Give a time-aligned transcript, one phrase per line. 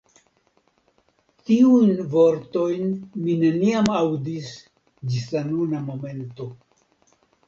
[1.49, 2.87] Tiujn vortojn
[3.25, 4.49] mi neniam aŭdis
[5.13, 6.49] ĝis la nuna momento.